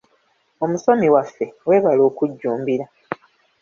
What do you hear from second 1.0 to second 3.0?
waffe, weebale okujjumbira.